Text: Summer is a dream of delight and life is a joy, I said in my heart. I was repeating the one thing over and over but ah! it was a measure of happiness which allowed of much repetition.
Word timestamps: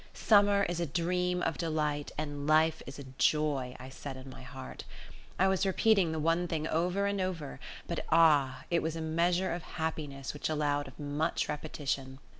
Summer 0.15 0.63
is 0.63 0.79
a 0.79 0.87
dream 0.87 1.43
of 1.43 1.59
delight 1.59 2.11
and 2.17 2.47
life 2.47 2.81
is 2.87 2.97
a 2.97 3.03
joy, 3.19 3.75
I 3.79 3.89
said 3.89 4.17
in 4.17 4.31
my 4.31 4.41
heart. 4.41 4.83
I 5.37 5.47
was 5.47 5.63
repeating 5.63 6.11
the 6.11 6.17
one 6.17 6.47
thing 6.47 6.67
over 6.67 7.05
and 7.05 7.21
over 7.21 7.59
but 7.87 8.03
ah! 8.11 8.63
it 8.71 8.81
was 8.81 8.95
a 8.95 8.99
measure 9.01 9.53
of 9.53 9.61
happiness 9.61 10.33
which 10.33 10.49
allowed 10.49 10.87
of 10.87 10.99
much 10.99 11.47
repetition. 11.47 12.17